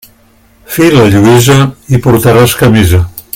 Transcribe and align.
Fila, 0.77 1.03
Lluïsa, 1.15 1.59
i 1.97 2.01
portaràs 2.07 2.57
camisa. 2.63 3.03